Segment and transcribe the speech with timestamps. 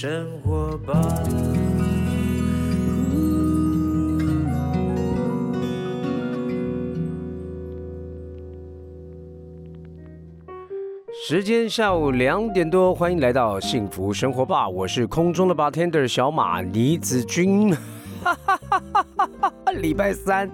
[0.00, 0.94] 生活吧。
[11.26, 17.74] 时间下午两点多，欢迎来到幸福生活吧，我是空中的 bartender 小马李子君。
[19.80, 20.50] 礼拜三，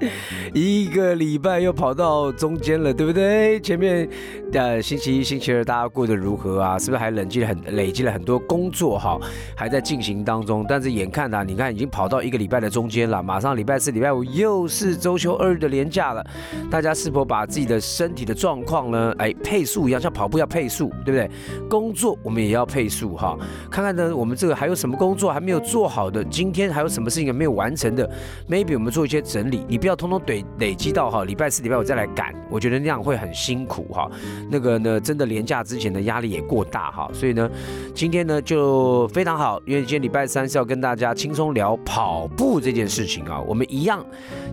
[0.52, 3.60] 一个礼拜又跑到中间了，对不对？
[3.60, 4.08] 前面
[4.50, 6.78] 的星期一、星期二大家过得如何啊？
[6.78, 9.18] 是不是还累积了很累积了很多工作哈？
[9.56, 10.66] 还在进行当中。
[10.68, 16.24] 但是眼看啊，你看已经跑到一个礼拜的中间了，马上礼拜四、礼拜五又是周休二日的连假了。
[16.68, 19.14] 大家是否把自己的身体的状况呢？
[19.18, 21.30] 哎，配速一样，像跑步要配速，对不对？
[21.68, 23.38] 工作我们也要配速哈。
[23.70, 26.22] 看看呢，我们这个还有什么工作还没有做好的？
[26.24, 28.08] 今天还有什么事情没有完成的
[28.48, 29.64] ？Maybe 我们做一些整理。
[29.68, 34.10] 你不要通通累累积到哈，礼拜四、礼拜五再来赶，我觉得那样会很辛苦哈。
[34.50, 37.50] 那个呢，真的连假之前的压力也过大哈，所以呢，
[37.94, 43.40] 今天呢就非常好，因为今天礼拜三是要跟大家轻松聊跑步这件事情啊。
[43.40, 44.04] 我们一样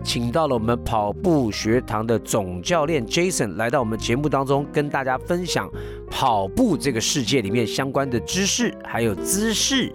[0.02, 5.70] 请到了我们跑步学堂的总教练 Jason 来到我们节目当中，跟大家分享
[6.22, 9.92] 跑步这个世界里面相关的知识还有姿势。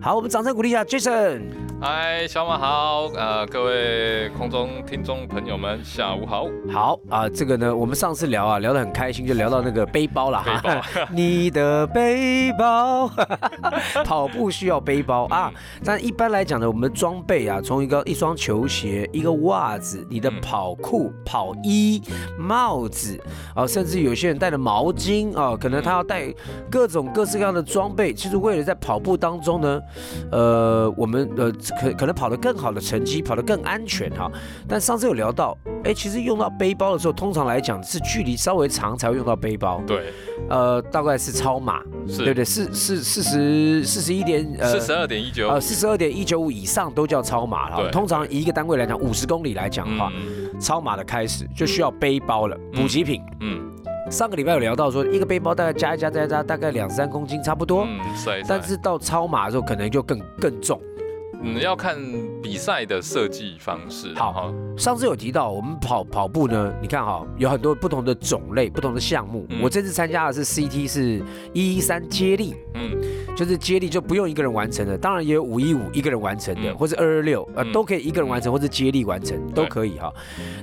[0.00, 1.42] 好，我们掌声鼓励一下 Jason。
[1.80, 6.46] 嗨，小马好，呃，各位空中听众朋友们，下午好。
[6.72, 10.80] 好啊，这个呢，我们上次聊啊，聊得很开心，就聊到那个背包了哈。
[11.10, 13.10] 你的背包，
[14.06, 15.52] 跑步需要背包 啊。
[15.84, 22.00] 但一般来讲呢，我们的装备啊，从一个一双球鞋、一个袜子、你的跑裤、跑衣、
[22.38, 23.20] 帽子
[23.56, 26.32] 啊，甚至有些人带的毛巾啊，可能他要带
[26.70, 29.80] 各种各式各样的装备，其实为了在跑步当中呢，
[30.30, 31.50] 呃，我们呃。
[31.80, 34.30] 可可能跑得更好的成绩，跑得更安全哈。
[34.68, 39.80] 但上次有聊到，哎，其实用到背包的时候，通常来讲是距离稍微长才会用到背包。
[39.86, 40.12] 对，
[40.50, 47.90] 呃，大概是超马，对不对，四四四十四十一点呃四十二点一九呃四十二点一九五以上都叫超马了。
[47.90, 50.12] 通常以一个单位来讲，五十公里来讲的话，
[50.60, 53.22] 超马的开始就需要背包了，补给品。
[53.40, 53.72] 嗯。
[54.10, 57.84] 上个礼拜有聊到说，一个背包大概加一加加加大概两三公斤差不多。
[57.84, 57.98] 嗯，
[58.46, 60.80] 但是到超马的时候，可能就更更重。
[61.44, 61.96] 嗯，要看
[62.42, 64.14] 比赛的设计方式。
[64.14, 69.46] 好，好，上次有提到我们跑跑步呢，你看哈，有很多不同的种类、不同的项目。
[69.62, 71.22] 我这次参加的是 CT，是
[71.52, 72.96] 一一三接力，嗯，
[73.36, 80.10] 就是接力就不用一个人完成的，当然也有五一五一个人完成的，或者二二六，呃，都可以一个人完成，或者接力完成都可以哈。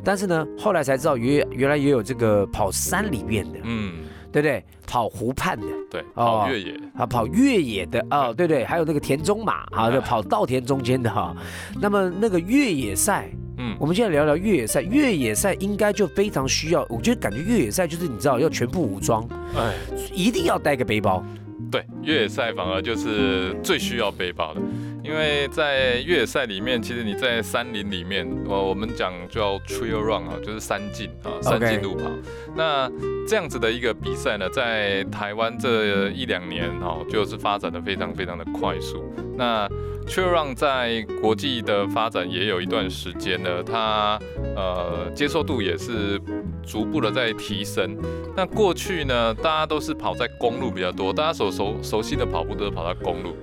[0.04, 3.94] 但是呢，后来才知道原原来也有这个跑山里面的，嗯。
[4.32, 4.64] 对不对？
[4.88, 11.36] 跑湖畔的，对，跑越野啊，跑越野的哦，对对，还有那个田中马啊，就跑稻田中间的哈。
[11.82, 14.82] 那么那个越野赛，嗯，我们现在聊聊越野赛。
[14.82, 19.26] 越野赛应该就非常需要，我觉得感觉越野赛就是你知道要全部武装，
[19.56, 19.74] 哎，
[20.14, 21.24] 一定要带个背包。
[21.72, 24.62] 对，越野赛反而就是最需要背包的。
[25.12, 32.10] 因为在越野赛里面，其实你在山林里面，呃我们讲叫 trail run 啊，就是山径啊，山径路跑。
[32.56, 32.90] 那
[33.28, 39.04] 这样子的一个比赛呢，在台湾这一两年哦，就是发展的非常非常的快速。
[39.36, 39.68] 那
[40.08, 44.18] trail run 在国际的发展也有一段时间呢，它
[44.56, 46.18] 呃接受度也是
[46.66, 47.98] 逐步的在提升。
[48.34, 53.36] 那过去呢，大家都是跑在公路比较多，大家所熟熟悉的跑步都是跑在公路。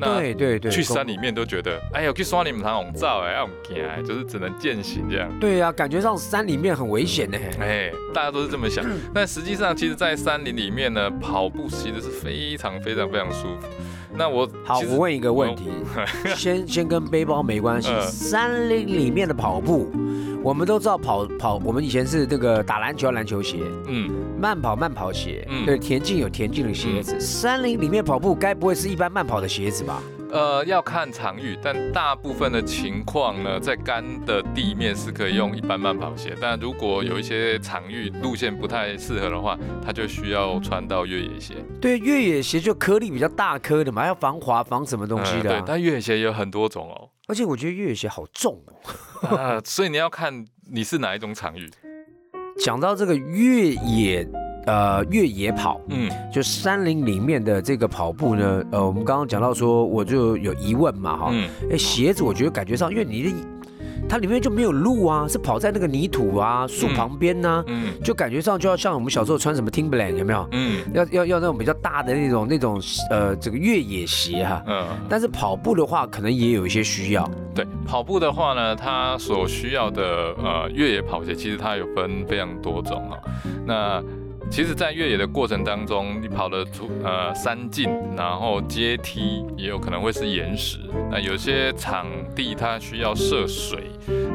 [0.00, 5.28] 对对对，去山里面都觉得，哎呦，去刷你们堂红照哎，要惊，就是只能践行这样。
[5.38, 7.38] 对呀，感觉上山里面很危险呢。
[7.60, 8.84] 哎，大家都是这么想。
[9.14, 13.68] 但实际上，其实，在山林里面呢，跑步其实是非常非常非常舒服。
[14.14, 15.70] 那我好，我问一个问题，
[16.36, 19.90] 先先跟背包没关系， 山林里面的跑步。
[20.44, 30.02] 我们都知道跑跑，我们以前是那个打篮球篮球鞋，嗯，慢跑慢跑鞋，嗯，对，田径有田径的鞋子，山林里面跑步该不会是一般慢跑的鞋子吧？
[30.32, 41.54] 呃，要看场域，但大部分的情况呢，在干的地面是可以用一般慢跑鞋，但如果有一些场域路线不太适合的话，它就需要穿到越野鞋。
[41.80, 45.50] 对，越野鞋就颗粒比较大颗的嘛，要防滑防什么东西的。
[45.50, 47.08] 对，但越野鞋有很多种哦。
[47.28, 48.62] 而且我觉得越野鞋好重
[49.22, 51.70] 哦， 啊，所以你要看你是哪一种场域。
[52.58, 54.28] 讲到这个越野，
[54.66, 61.32] 呃，越野跑，嗯，就山林里面的这个跑步呢，呃，我们刚刚讲到说，我就有疑问嘛，哈，
[61.70, 63.51] 哎，鞋子我觉得感觉上，因为你的。
[64.08, 70.46] 它里面就没有路啊，是跑在那个泥土啊、树旁边呢，嗯，就感觉上就要像我们小时候穿什么 Timberland 有没有？
[70.52, 77.28] 嗯，要要要那种比较大的那种那种呃这个越野鞋哈，嗯，但是跑步的话可能也有一些需要。
[77.54, 83.18] 对，跑步的话呢，它所需要的呃越野跑鞋其实它有分非常多种啊，
[83.66, 84.02] 那。
[84.52, 90.78] 其实，在越野的过程当中，你跑的出呃山径，然后阶梯，也有可能会是岩石。
[91.10, 92.06] 那有些场
[92.36, 93.80] 地它需要涉水，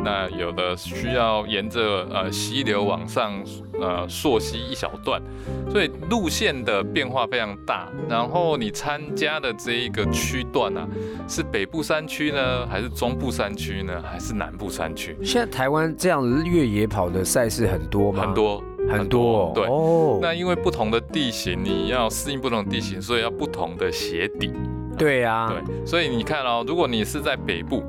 [0.03, 3.31] 那有的需要沿着呃溪流往上
[3.79, 5.21] 呃溯溪一小段，
[5.69, 7.87] 所以路线的变化非常大。
[8.09, 10.83] 然后你参加的这一个区段呢，
[11.27, 15.15] 是北部山区呢，还是中部山区呢，还是南部山区？
[15.23, 18.25] 现在台湾这样越野跑的赛事很多吗？
[18.25, 18.63] 很多。
[18.89, 24.51] 很多对，哦那因为不同的地形，你要适应不同的地形，所以要不同的鞋底。
[24.97, 27.83] 对呀，对，所以你看哦，如果你是在北部，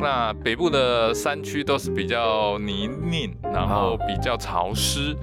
[0.00, 5.16] 那北部的山区都是比较泥泞，然后比较潮湿，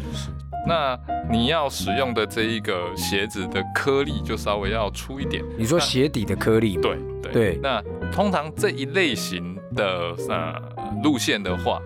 [0.68, 0.98] 那
[1.32, 5.44] 你要使用的这一个鞋子的颗粒就稍微要粗一点。
[5.58, 6.76] 你说鞋底的颗粒？
[6.78, 6.98] 对
[7.32, 7.60] 对。
[7.62, 10.56] 那通常这一类型的呃
[11.04, 11.80] 路线的话。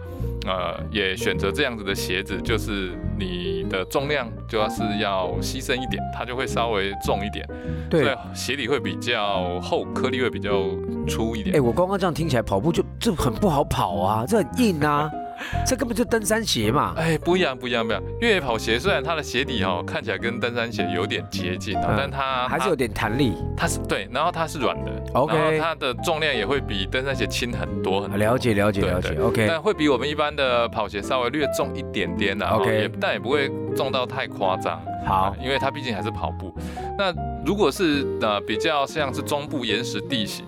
[0.43, 7.47] 呃，也选择这样子的鞋子，就是你的重量就要是要牺牲一点，它就会稍微重一点，
[7.91, 10.63] 对，鞋底会比较厚，颗粒会比较
[11.07, 11.55] 粗一点。
[11.55, 15.11] 哎，我刚刚这样听起来，跑步就就很不好跑啊，这很硬啊。
[15.65, 16.93] 这根本就登山鞋嘛！
[16.97, 18.03] 哎，不一样，不一样，不一样。
[18.19, 23.35] 越野跑鞋虽然它的鞋底哈看起来跟登山鞋有点接近，但它还是有点弹力。
[23.55, 25.59] 它是对，然后它是软的，OK。
[25.59, 28.17] 它的重量也会比登山鞋轻很多很多。
[28.17, 29.45] 了解，了解，了解，OK。
[29.47, 32.89] 但会比我们一般的跑鞋稍微略重一点点的，OK。
[32.99, 34.81] 但也不会重到太夸张。
[35.05, 36.53] 好，因为它毕竟还是跑步。
[36.97, 37.13] 那
[37.45, 40.45] 如果是呃比较像是中部岩石地形。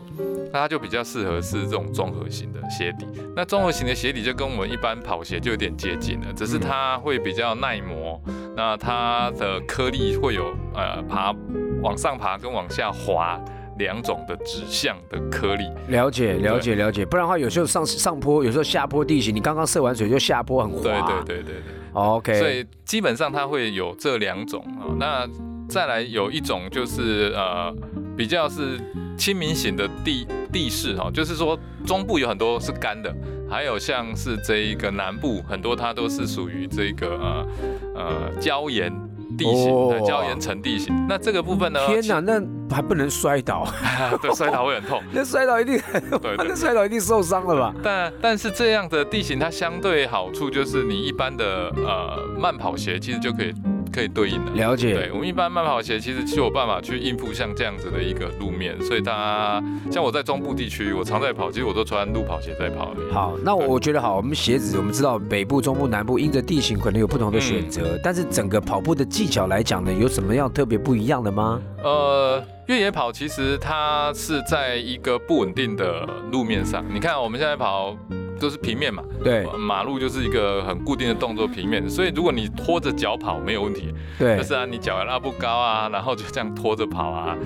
[0.54, 3.08] 那它就比较适合是这种综合型的鞋底。
[3.36, 8.22] 那综合型的鞋底就跟我们一般跑鞋就有点接近了，只是它会比较耐磨。
[8.56, 11.34] 那它的颗粒会有呃爬
[11.82, 13.44] 往上爬跟往下滑
[13.80, 15.64] 两种的指向的颗粒。
[15.88, 20.82] 了解了解了解，不然的话有时候上上坡，有时候下坡地形，你刚刚涉完水就下坡很滑。
[20.84, 21.64] 对对对对对。
[21.94, 22.34] OK。
[22.36, 24.86] 所以基本上它会有这两种啊。
[25.00, 25.28] 那
[25.74, 27.74] 再来有一种就是呃
[28.16, 28.80] 比较是。
[29.16, 33.16] 亲民型的地地势哈，就是说中部有很多是干的，
[33.48, 37.48] 还有像是这一个南部很多它都是属于这个呃
[37.96, 38.92] 呃礁岩
[39.38, 39.72] 地形，
[40.02, 40.92] 礁岩层地形。
[41.08, 41.80] 那这个部分呢？
[41.86, 43.68] 天哪，那还不能摔倒？
[44.20, 45.02] 对，摔倒会很痛。
[45.14, 45.80] 那摔倒一定，
[46.20, 47.75] 对，那摔倒一定受伤了吧？
[47.84, 53.54] 但但是这样的地形它相对好处就是你一般的呃慢跑鞋其实就可以。
[53.94, 62.94] 可以对应的了解，对我们一般慢跑鞋其实就有办法去应付像这样子的一个路面，所以它像我在中部地区，我常在跑，其实我都穿路跑鞋在跑。
[63.12, 71.62] 好，那我觉得好，我们鞋子我们知道北部、中部、南部因着地形可能有不同的选择，但是整个跑步的技巧来讲呢，有什么样特别不一样的吗？
[71.84, 77.96] 呃，越野跑其实它是在一个不稳定的路面上，你看我们现在跑。
[78.44, 87.38] 都是平面嘛，对，马路就是一个很固定的动作平面，所以如果你拖着脚跑没有问题，对，就是啊，你脚也拉不高啊，然后就这样拖着跑啊。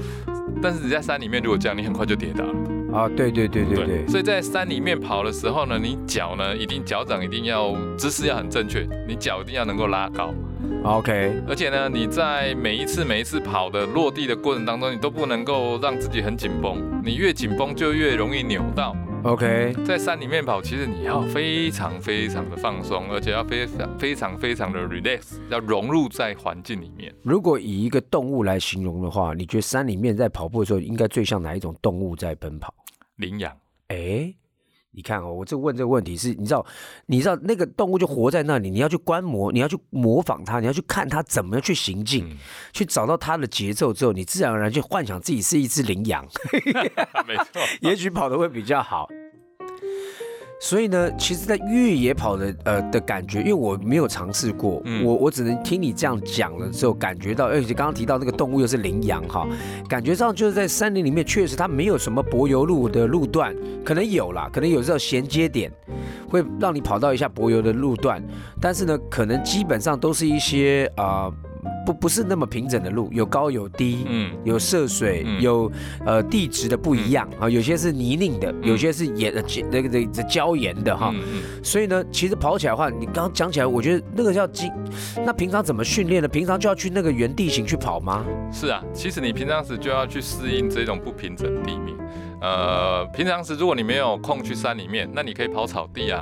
[0.59, 2.53] 但是你在山里面如果这样，你很快就跌倒了
[2.91, 4.07] 啊，对对对对对。
[4.07, 10.33] 所以在山里面跑的时候呢，你脚呢一定脚掌一定要姿势要很正确，你脚一定要能够拉高
[10.83, 11.31] ，OK。
[11.47, 18.95] 而且呢，你在每一次每一次跑的落地的过程当中，你都不能够让自己很紧绷，你越紧绷就越容易扭到。
[19.27, 27.13] OK，在山里面跑，其实你要非常非常的放松，而且要非常非常非常的 relax，要融入在环境里面。
[27.23, 32.73] 如果以一个动物来形容的话，你觉得山里面在跑步的时候，应该最像哪一种动物在奔跑？
[33.17, 33.53] 羚羊。
[33.89, 34.33] 哎。
[34.97, 36.65] 你看哦，我这问这个问题是，你知道，
[37.05, 42.35] 你知道那个动物就活在那里，你要去观摩，你要去模仿它，你要去看它怎么样去行进，
[42.73, 46.27] 去找到它的节奏之后，你自然而然就幻想自己是一只羚羊，
[47.27, 49.07] 没错， 也许跑得会比较好。
[50.59, 59.47] 所以呢，其实，在越野跑的呃的感觉，因为我没有尝试过，我我只能听你这样讲了之后，感觉到，而且刚刚提到那个动物又是羚羊哈，
[59.87, 65.71] 感觉上就是在山林里面，确实它没有什么柏油路的路段，可能有啦，可能有这种衔接点，
[66.27, 68.23] 会让你跑到一下柏油的路段，
[68.59, 71.31] 但是呢，可能基本上都是一些啊。
[71.87, 75.71] 不不是那么平整的路，有高有低，嗯，有涉水，有
[76.05, 79.41] 呃地质的不一样啊，有些是泥泞的，有些是岩呃
[79.71, 81.15] 那个这礁岩的哈，
[81.63, 84.69] 所以呢，其实跑起来的话，你刚刚讲起来，我觉得那个叫经，
[85.25, 86.27] 那平常怎么训练呢？
[86.27, 88.25] 平常就要去那个原地形去跑吗？
[88.51, 91.95] 是啊，其实你平常时就要去适应这种不平整地面，
[92.41, 96.21] 呃，平常时如果你没有空去山里面，那你可以跑草地啊，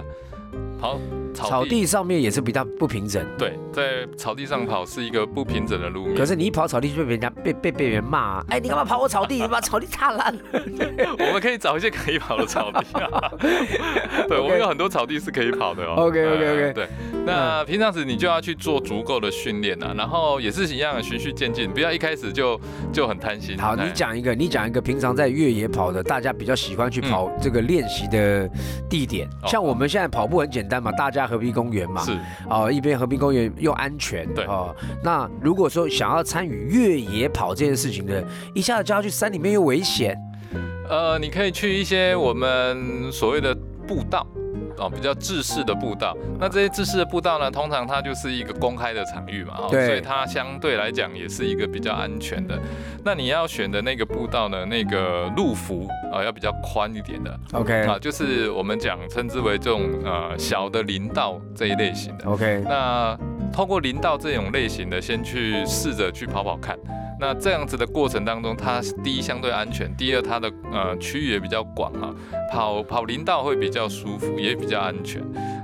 [0.79, 1.00] 跑。
[1.35, 3.25] 草地上面也是比较不平整。
[3.37, 6.15] 对，在草地上跑是一个不平整的路面。
[6.15, 9.41] 可是你一跑草地就被人家被被被人骂，哎，你干嘛跑我草地？
[9.41, 10.41] 你把草地踏烂了。
[11.19, 13.31] 我们可以找一些可以跑的草地啊。
[14.27, 15.95] 对，我们有很多草地是可以跑的哦。
[16.07, 16.73] OK OK OK。
[16.73, 16.87] 对，
[17.25, 22.59] 那平常时你就要去做足够的训练啊，然后也是一样的循序渐进，不要一开始就
[22.93, 23.57] 就很贪心。
[23.57, 28.49] 好，你讲一个，你讲一个平常在越野跑的，大家比较喜欢去跑这个练习的
[28.89, 29.27] 地点。
[29.45, 32.03] 像我们现在跑步很简单嘛，大家河滨公园嘛。
[32.03, 32.17] 是。
[32.50, 34.32] 哦，一边河滨公园又安全。
[34.34, 34.46] 对。
[34.46, 40.17] 哦，那如果说想要参与越野跑这件事情的，一下子就要去山里面又危险。
[40.89, 43.55] 呃，你可以去一些我们所谓的
[43.88, 44.25] 步道。
[44.77, 52.60] 哦，比较制式的步道，那这些制式的步道呢，通常它就是一个公开的场域嘛，哦所以它相对来讲也是一个比较安全的。
[53.03, 57.86] 那你要选的那个步道呢，那个路幅啊要比较宽一点的，OK。
[57.86, 62.63] 啊，就是我们讲称之为这种呃小的林道这一类型的，OK。
[62.67, 63.17] 那
[63.55, 66.77] 通过林道这种类型的，先去试着去跑跑看。
[67.17, 72.13] 那这样子的过程当中，它第一相对安全，第二它的呃区域也比较广啊，
[72.51, 75.24] 跑跑林道会比较舒服，也比较安全。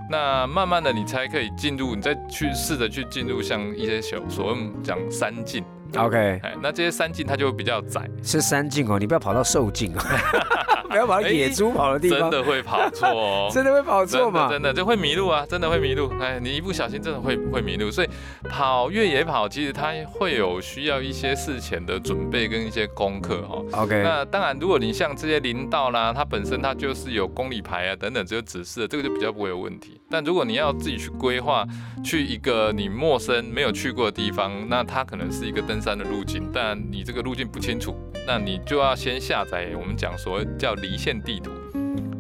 [0.10, 5.62] 那慢慢的你才可以进入，你再去试着去进入像一些小所谓讲三径。
[5.98, 10.06] OK，哎，那这些山径它就会比较窄，是山径哦，你不要跑到瘦径啊，
[10.92, 14.48] 不要跑野猪跑的地方，真的会跑错哦， 真的会跑错吗？
[14.50, 18.10] 真的就会迷路啊，真的会迷路，哎，你一不小心真的会会迷路，所以
[18.50, 23.66] 跑越野跑其实它会有需要一些事前的准备跟一些功课哦。
[23.74, 30.00] OK，那当然如果你像这些林道啦，它本身它就是有公里牌啊等等这个指示，这个就比较不会有问题。
[30.10, 31.66] 但如果你要自己去规划
[32.02, 35.82] 去一个你陌生没有去过的地方，那它可能是一个登。
[35.82, 37.96] 山的路径，但你这个路径不清楚，
[38.28, 41.52] 那你就要先下载我们讲所谓叫离线地图。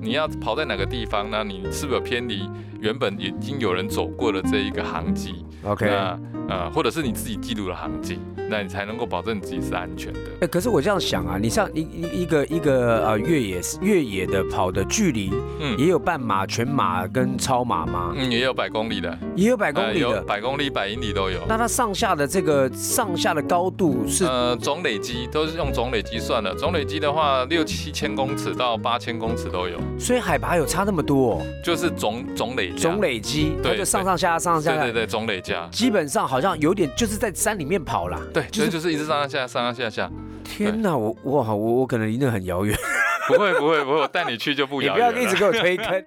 [0.02, 1.30] 你要跑在哪个地方？
[1.30, 2.50] 那你是不是偏离
[2.80, 8.20] 原本已经有人走过的这一个航迹？OK，那呃，或者是你自己记录的航迹？
[8.52, 10.20] 那你才能够保证自己是安全的。
[10.42, 18.14] 哎，可是我这样想啊，你像一一一个一个呃越野越野的跑的距离，嗯，也有半马、全马跟超马吗？
[18.16, 21.40] 嗯，也有百公里的，也有百公里的，百公里、百英里都有。
[21.48, 29.80] 那它上下的这个上下的高度是呃总累积都是用总累积算的，总累积的话六七千公尺到八千公尺都有。
[29.98, 31.42] 所以海拔有差那么多？
[31.64, 38.20] 就是总总累总累积，对，就上上下下上上下下，对对对，总累加，基本上好像有点就是在山里面跑啦。
[38.34, 38.41] 对。
[38.52, 40.12] 所以就是一直上上下上上下下。
[40.44, 42.78] 天哪，我哇，我我可能离那很遥远。
[43.28, 45.10] 不会不会不会，我带你去就不遥远。
[45.10, 46.06] 你不要一直给我推坑。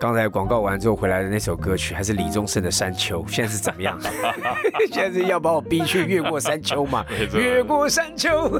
[0.00, 4.00] 刚才广告完之后回来的那首歌曲还是李宗盛的《山丘》，现在是怎么样？
[4.90, 7.04] 现在是要把我逼去越过山丘嘛？
[7.36, 8.58] 越过山丘。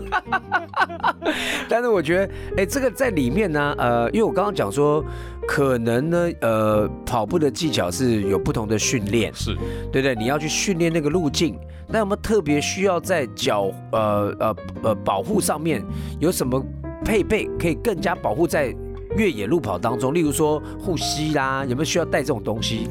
[1.67, 5.03] 但是我觉得，哎，这个在里面呢，呃，因为我刚刚讲说，
[5.49, 9.55] 可能呢，呃，跑步的技巧是有不同的训练，是
[9.91, 10.15] 对不对？
[10.15, 15.83] 你要去训练那个路径，那有没有特别需要在脚呃呃呃保护上面
[16.19, 16.63] 有什么
[17.03, 18.77] 配备可以更加保护在？
[19.17, 22.89] 越野路跑当中，例如说护膝啦，有没有需要带这种东西？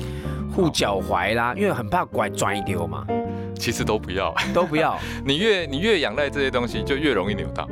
[0.53, 3.05] 护脚踝啦，因为很怕拐转一丢嘛。
[3.55, 4.97] 其实都不要，都不要。
[5.25, 7.67] 你越你越仰赖这些东西，就越容易扭到。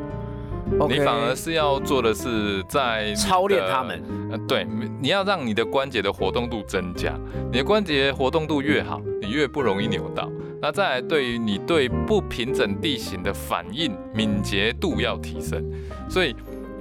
[0.89, 4.01] 你反而是要做的是在操练他们。
[4.31, 4.67] 呃，对，
[5.01, 7.13] 你要让你的关节的活动度增加。
[7.51, 10.29] 你的关节活动度越好，你越不容易扭到。
[10.61, 15.63] 那再来，对于你对不平整地形的反应敏捷度要提升，
[16.09, 16.35] 所以。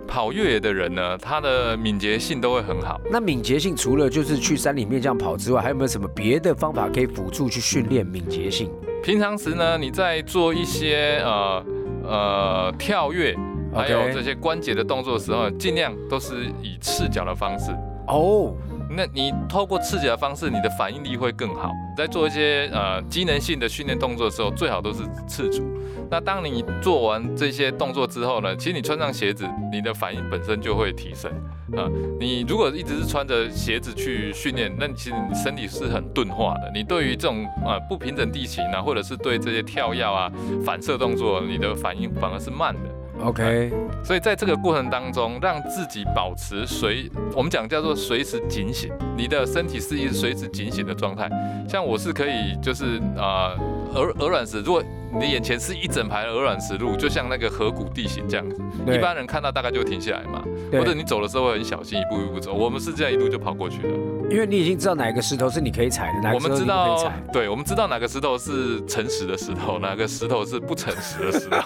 [0.07, 3.01] 跑越野的人呢，他的敏捷性都会很好。
[3.11, 8.71] 那敏捷性除了就是去山里面这样跑之外，还有没有什么别的方法可以辅助去训练敏捷性？
[9.03, 11.65] 平常时呢，你在做一些呃
[12.05, 13.37] 呃跳跃，
[13.75, 17.73] 还有这些关节的动作的时候，尽量都是以赤脚的方式
[18.09, 18.55] 哦。
[18.89, 21.73] 那你透过刺激的方式，你的反应力会更好。
[21.97, 25.65] 在做一些呃机能性的训练动作的时候，最好都是刺足。
[26.09, 31.31] 那当你做完这些动作之后呢，其实你穿上鞋子，你的反应本身就会提升
[31.77, 31.91] 啊。
[32.21, 36.71] 你如果一直是穿着鞋子去训练，那其实你身体是很钝化的。
[36.73, 40.31] 你对于这种呃不平整地形啊，或者是对这些跳跃啊、
[40.65, 42.96] 反射动作，你的反应反而是慢的。
[43.21, 43.73] OK，
[44.05, 51.29] 所以在这个过程当中，让自己保持随我们讲叫做随时警醒，你的身体是一直随时警醒的状态。
[51.69, 53.57] 像我是可以就是呃
[53.97, 62.53] 鹅鹅卵石，如果你的眼前是一整排鹅卵石路，就像那个河谷地形这样子，一般人看到大概就停下来嘛，或者你走的时候会很小心，一步一步走。
[62.53, 63.89] 我们是这样一路就跑过去的。
[64.29, 71.57] 因为你已经知道哪个石头是你可以踩的，哪个石头你可以踩。，对，我们知道哪个石头是诚实的石头， 哪个石头是不诚实的石头。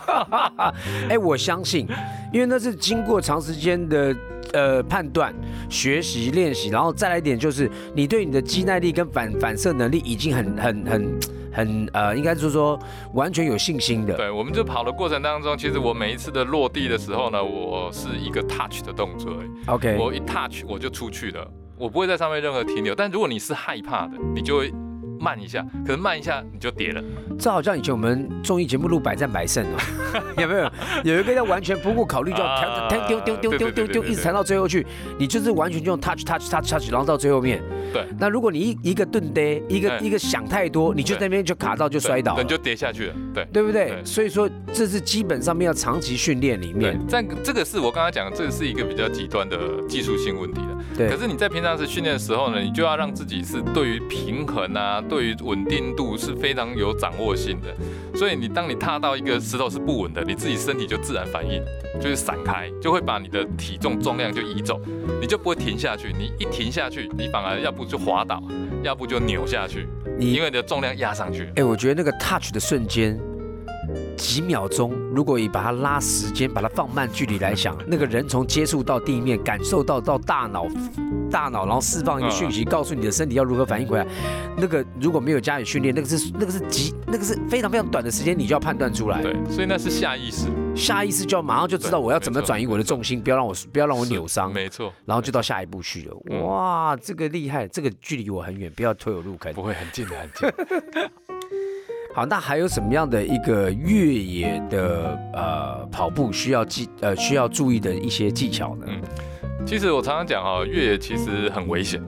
[1.11, 1.89] 哎，我相信，
[2.33, 4.15] 因为那是经过长时间的
[4.53, 5.35] 呃判断、
[5.69, 11.21] 学习、练习，然后再来一点就是你对你的肌耐力跟反反射能力已经很很很
[11.53, 12.79] 很呃，应该就是说
[13.15, 14.15] 完全有信心的。
[14.15, 22.95] 对，我们就跑的过程当中，其实我每一次的落地的时候呢，我是一个 touch 的动作而已，OK，我一 touch 我就出去了，我不会在上面任何停留。
[22.95, 24.73] 但如果你是害怕的，你就会
[25.21, 27.03] 慢一下，可能慢一下你就跌了。
[27.39, 30.71] 这好像以前我们综艺节目录《百战百胜》哦， 有没有？
[31.05, 34.87] 有一个叫完全不顾考虑，就啊要弹丢丢丢丢丢丢一直弹到最后去，
[35.19, 37.63] 你就是完全就用 touch touch touch touch，然后到最后面。
[37.93, 42.49] 对，那如果你一一个顿呆，一个哎一个想太多，你就在那边就卡到就摔倒你。
[42.49, 43.15] 就跌下去了。
[43.35, 43.47] 对。
[43.53, 43.71] 对不？
[43.73, 49.59] 对所以说这是基本上面要长期训练里面，，这个这个是我刚才讲的，这个是一个比较极端的
[49.89, 50.79] 技术性问题了。
[50.97, 57.75] 对可是你在平常时训练的时候呢，你就要让自己是对于平衡啊，对于稳定度是非常有掌握性的。
[58.17, 61.63] 所以你当你踏到一个石头是不稳的，你自己身体就自然反应，
[62.01, 64.81] 就是散开，就会把你的体重重量就移走，
[65.21, 66.13] 你就不会停下去。
[66.19, 68.43] 你一停下去，你反而要不就滑倒，
[68.83, 69.87] 要不就扭下去，
[70.19, 71.51] 你因为你的重量压上去。
[71.57, 73.19] 哎，我觉得那个 touch 的瞬间。
[74.21, 80.67] 几秒钟，如果你把它拉时间，把它放慢距离来想，那个人从接触到地面，感受到到大脑，
[81.31, 84.07] 大脑然后释放一个讯息，告诉你的身体要如何反应回来。
[84.59, 89.23] 那个如果没有加以训练，那个是那个是极那个是非常非常短的时间，你就要判断出来。
[89.23, 96.17] 对，所以那是下意识，下意识就要马上就知道我要怎么转移我的重心，不要让我不要让我扭伤，没错，然后就到下一步去了。
[96.31, 99.55] 嗯哇，这个厉害，这个距离我很远，不要推我入坑。
[99.55, 101.11] 不会很近的，很近。
[102.13, 108.87] 好，那还有什么样的一个越野的呃跑步需要技呃需要注意的一些技巧呢？
[108.89, 109.01] 嗯
[109.67, 112.03] 其实我常常讲哈，越野其实很危险。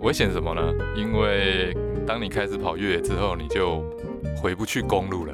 [0.00, 0.60] 危险什么呢？
[0.96, 1.72] 因为
[2.04, 3.82] 当你开始跑越野之后，你就
[4.36, 5.32] 回不去公路了。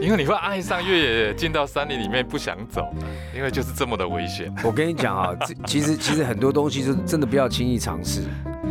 [0.00, 2.86] 因为你会爱上越野，进到山林里面不想走，
[3.34, 8.22] 因为就是这么的危险，我跟你讲啊， 这其实其实很多东西就真的不要轻易尝试。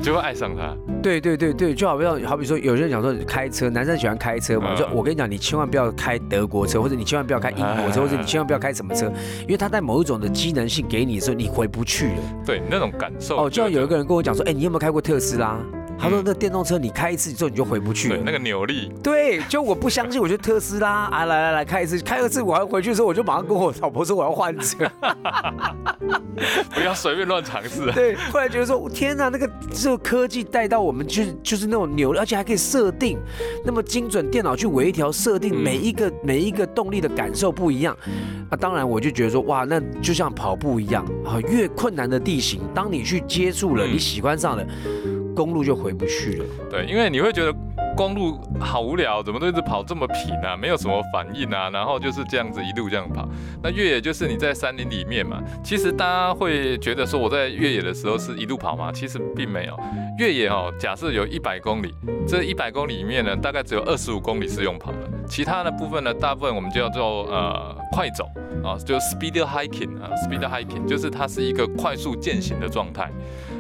[0.04, 0.76] 就会爱上它。
[1.02, 9.10] 对对对对，就好比好比说，有些人讲说开车，男生喜欢开车嘛，嗯就我跟你讲，你千万不要开德国车，或者你千万不要开英国车，嗯或者你千万不要开什么车，
[9.44, 12.22] 因为它在某一种的机能性给你的时候，你回不去了。
[12.46, 13.46] 对那种感受。
[13.46, 15.58] 哦，就像有一个人跟我讲说，哎，你有没有开过特斯拉？
[15.98, 18.16] 他说嗯那电动车你开一次之后你就回不去了。
[18.16, 24.90] 对那个扭力，对，就我不相信，我觉得特斯拉啊，来来来开一次，开二次，我要回去的时候，我就马上跟我老婆说我要换车。
[26.74, 27.92] 不要随便乱尝试。
[27.94, 33.18] 对，后来觉得说天哪，那个这个科技带到我们就是就是那种扭力，而且还可以设定
[33.64, 37.96] 那么精准，电脑去微调设定嗯每一个、每一个动力的感受不一样。
[38.50, 44.66] 啊，当然我就觉得说哇，那就像跑步一样啊，越困难的地形，当你去接触了，嗯你喜欢上了，
[45.36, 46.46] 公路就回不去了。
[46.72, 47.54] 对，因为你会觉得
[47.96, 53.28] 公路好无聊，怎么都一直跑这么平啊，没有什么反应啊，然后就是这样子一路这样跑。
[53.62, 58.92] 那越野就是你在山林里面嘛，其实大家会觉得说我在越野的时候是一路跑吗？
[58.92, 59.78] 其实并没有。
[60.18, 61.94] 越野哦，假设有一百公里，
[62.26, 68.26] 这一百公里里面呢，大概只有二十五公里是用跑的，其他的部分呢，大部分我们就叫做呃快走
[68.64, 73.12] 啊，就 speed hiking 啊，speed hiking 就是它是一个快速践行的状态。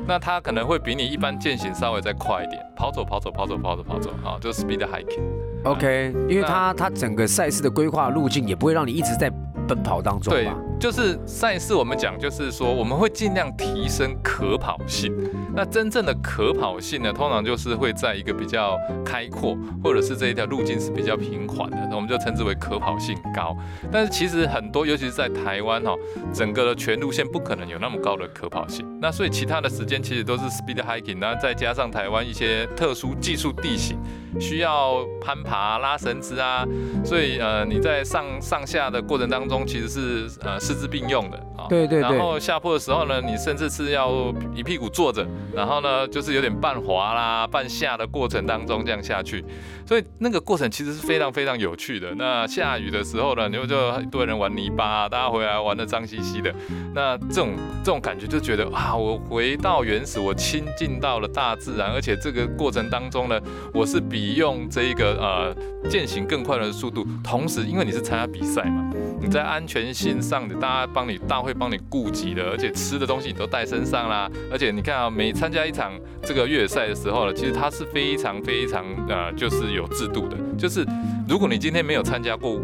[0.08, 5.22] 那它可能会比你一般践行稍微再快一点，跑走跑走跑走跑走跑走啊，就是 speed hiking。
[5.63, 9.32] OK，因为那它它整个赛事的规划路径也不会让你一直在
[9.68, 10.48] 奔跑当中对？，
[10.80, 15.12] 就是赛事我们讲，就是说我们会尽量提升可跑性。
[15.56, 23.56] 那真正的可跑性呢，通常就是会在一个比较开阔，或者是这一条路径是比较平缓的，那我们就称之为可跑性高。
[23.91, 25.96] 但是其实很多，尤其是在台湾哈、
[26.34, 28.86] 整个的全路线不可能有那么高的可跑性。
[29.02, 33.98] 那所以其他的时间其实都是 speed hiking，然后再加上台湾一些特殊技术地形，
[34.39, 36.65] 需要攀爬、拉绳子啊，
[37.04, 41.69] 所以呃你在上上下的过程当中，其实是呃四肢并用的啊。
[41.69, 49.43] 对对对然后下坡的时候呢，你甚至是要一屁股坐着，然后呢就是有点半滑啦、半下的过程当中这样下去，
[49.86, 52.13] 所以那个过程其实是非常非常有趣的。
[52.15, 56.54] 那下雨的时候呢，你就就一堆人玩泥巴、啊，大家回来玩的脏兮兮的，
[56.93, 63.39] 那这种这种感觉就觉得啊，我回到原始，我亲近到了大自然，而且这个过程当中呢，
[63.73, 65.56] 我是比用这一个呃
[65.89, 68.85] 践行更快的速度，同时因为你是参加比赛嘛，
[69.21, 80.86] 你在安全性上的大家帮你大会帮你顾及的，而且吃的东西你都带身上啦，而且你看啊，每参加一场这个越野赛的时候呢，其实它是非常非常呃就是有制度的，就是
[81.27, 82.60] 如果你今天没有参加过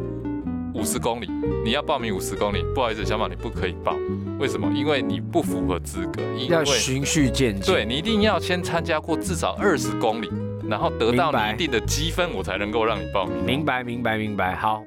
[0.74, 1.28] 五十公里，
[1.66, 3.96] 你要报名五十公里，不好意思，小马你不可以报，
[4.40, 4.72] 为什么？
[4.74, 7.74] 因为你不符合资格，因要为循序渐进。
[7.74, 10.30] 对你一定要先参加过至少二十公里，
[10.68, 13.46] 然后得到你一定的积分，我才能够让你报名。
[13.46, 14.56] 明白，明白，明白。
[14.56, 14.82] 好，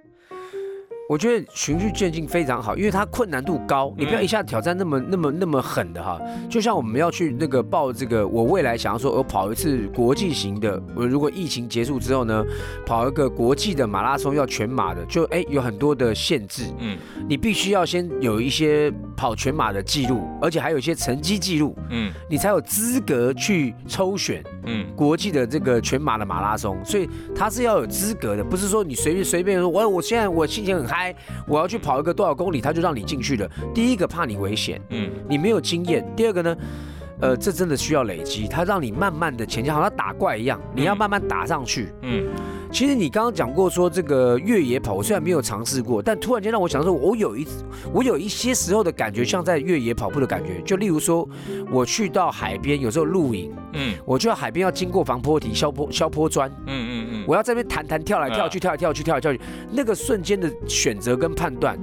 [1.07, 6.19] 我觉得循序渐进非常好，因为它困难度高，你不要一下挑战那么、那么、那么狠的哈。
[6.49, 12.43] 就像我们要去那个报这个，我未来想要说，我跑一次国际型的，我如果疫情结束之后呢，
[12.87, 16.97] 跑一个国际的马拉松要全马的，就哎有很多的限制，嗯。
[17.29, 22.13] 你必须要先有一些跑全马的记录，而且还有一些成绩记录，嗯。
[22.31, 24.43] 你才有资格去抽选。
[24.67, 31.13] 嗯，国际的这个全马的马拉松，所以它是要有资格的，不是说你随便随便说，我我现在我心情很嗨，
[31.49, 33.51] 我要去跑一个多少公里，他就让你进去了。
[33.75, 36.57] 第一个怕你危险，嗯你没有经验；第二个呢，
[37.21, 41.93] 呃，这真的需要累积，他让你慢慢的前进，好像打怪一样，你要慢慢打上去。
[42.03, 42.29] 嗯
[42.71, 47.47] 其实你刚刚讲过说这个越野跑，我虽然没有尝试过，但突然间让我想说，我有一
[47.93, 51.29] 我有一些时候的感觉像在越野跑步的感觉，就例如说
[51.71, 56.51] 我去到海边，有时候露营，嗯我去到海边要经过防坡体、消坡消坡砖。
[56.67, 61.79] 嗯嗯嗯，我要在那边弹弹跳来跳去，跳来跳去，跳来跳去，那个瞬间的选择跟判断，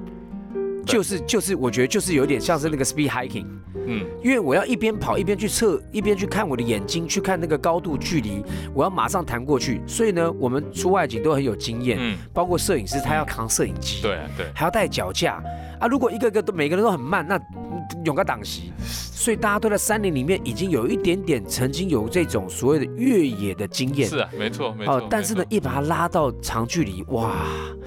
[0.86, 3.46] 就是就是，我觉得就是有点像是那个 speed hiking，
[3.86, 4.06] 嗯。
[4.24, 9.82] 因为我要一边跑一边去测，一边去看我的眼睛，去看那个高度距离，我要马上弹过去。
[9.88, 15.44] 所以呢，我们出外景都很有经验，嗯，包括摄影师他要扛摄影机，对啊对，还要带脚架
[15.82, 15.88] 啊。
[15.88, 24.08] 如果一个个都每个人都很慢，那嗯有个档席，所以大家都在山林里面已经有一点点曾经有这种所谓的越野的经验。
[24.08, 24.96] 是啊，没错没错。
[24.96, 27.36] 哦，但是呢，一把它拉到长距离，哇，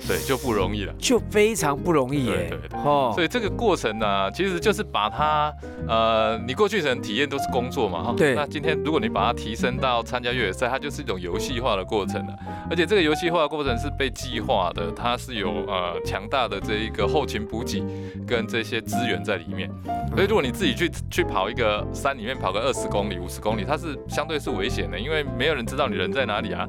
[0.06, 0.92] 对就不容易了。
[0.98, 2.68] 就非常不容易耶对对。
[2.68, 5.52] 对哦所以这个过程呢，其实就是把它，
[5.88, 8.14] 呃，你过去可能体验都是工作嘛，哈。
[8.16, 12.34] 对那今天如果你把它提升到参加越野赛，它就是一种游戏化的过程了。
[12.68, 17.83] 而且这个游戏化的过程是被计划的，它是有呃强大的这一个后勤补给
[18.26, 19.70] 跟这些资源在里面。
[20.14, 26.68] 所以如果你自己去去跑一个山里面跑个二十公里、五十公里，它是相对是危险的，因为没有人知道你人在哪里啊。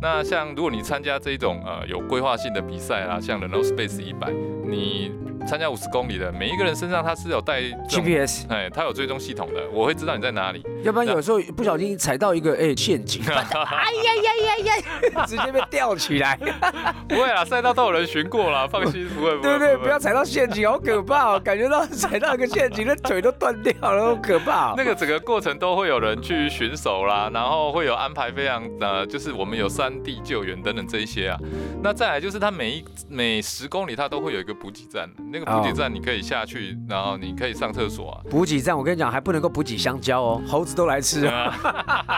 [0.00, 4.30] 那像如果你参加这种呃有规划性的比赛啦，像 Renault Space 一百，
[4.66, 5.10] 你
[5.46, 10.62] 参加五十公里的，每一个人身上他是有带 GPS，哎，他有追踪系统的，我会知道你在哪里。
[10.82, 14.76] 要不然有时候不小心踩到一个哎陷阱， 哎呀呀呀
[15.14, 16.36] 呀，直接被吊起来，
[17.08, 19.76] 不会啦，赛道都有人巡过啦， 放心，不会，不会，对不对？
[19.76, 21.40] 不要踩到陷阱，好可怕哦！
[21.40, 24.74] 感觉到踩到一个陷阱，那腿都断掉了，好可怕哦。
[24.76, 31.38] 那个整个过程都会有人去巡守啦，然后会有安排非常呃，就是我们有山地救援等等这一些啊。
[31.82, 38.20] 那再来就是他每一每十公里他都会有一个补给站，那个补给站你可以下去，然后你可以上厕所啊。
[38.30, 41.30] 补给站，我跟你讲，还不能够补给香蕉哦，猴子都来吃哦。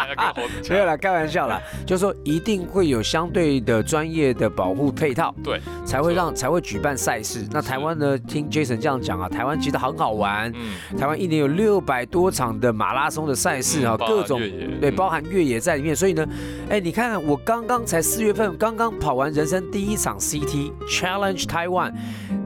[0.09, 7.47] 要跟猴子抢没有啦，开玩笑啦，就是说一定会有相对的专业的保护配套，对，才会让才会举办赛事。
[7.51, 15.95] 那台湾呢，听 Jason 这样讲啊，台湾其实很好玩，嗯，台湾一年有六百多场的马拉松的赛事啊，嗯各种对，嗯包含越野在里面。
[15.97, 16.27] 所以呢，
[16.71, 21.93] 哎，你看看我刚刚才四月份刚刚跑完人生第一场 CT Challenge Taiwan，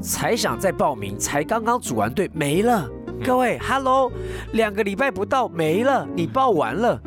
[0.00, 2.88] 才想再报名，才刚刚组完队没了。
[3.25, 4.11] 各位，Hello，
[4.53, 7.01] 两个礼拜不到没了，你报完了。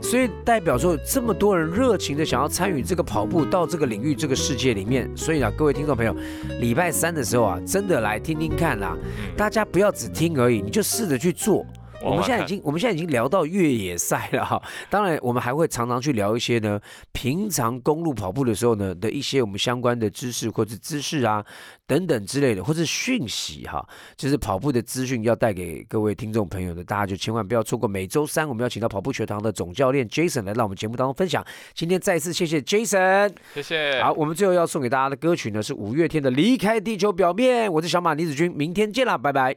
[0.00, 6.14] 所以代表说，这么多人热情的想要参与这个跑步到这个领域、这个世界里面，所以啊，各位听众朋友，
[6.60, 11.66] 礼拜三的时候啊，真的来听听看啦，嗯大家不要只听而已，你就试着去做。
[12.02, 14.62] 我们现在已经，我们现在已经聊到越野赛了哈。
[14.88, 16.80] 当然，我们还会常常去聊一些呢，
[17.12, 21.44] 平常公路跑步的时候呢的一些我们相关的知识或者知识啊
[21.86, 23.84] 等等之类的，或是讯息哈，
[24.16, 27.88] 就是跑步的资讯要带给各位听众朋友的，大家就千万不要错过。
[27.88, 31.44] 每周三我们要请到跑步学堂的总教练 Jason 来到我们节目当中分享。
[31.74, 33.32] 今天再次谢谢 Jason。
[33.54, 34.00] 谢谢。
[34.02, 37.68] 好，我们最后要送给大家的歌曲呢是五月天的《离开地球表面》。
[37.72, 39.56] 我是小马李子君，明天见啦，拜拜。